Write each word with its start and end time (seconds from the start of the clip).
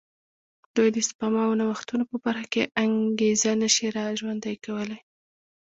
دوی 0.75 0.89
د 0.95 0.97
سپما 1.09 1.41
او 1.47 1.53
نوښتونو 1.59 2.03
په 2.11 2.17
برخه 2.25 2.47
کې 2.53 2.63
انګېزه 2.83 3.51
نه 3.61 3.69
شي 3.75 3.87
را 3.95 4.05
ژوندی 4.19 4.55
کولای. 4.65 5.01